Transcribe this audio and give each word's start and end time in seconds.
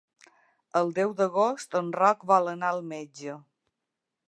El 0.79 0.89
deu 0.99 1.11
d'agost 1.19 1.77
en 1.81 1.93
Roc 1.99 2.25
vol 2.33 2.51
anar 2.55 2.71
al 2.77 2.83
metge. 2.95 3.39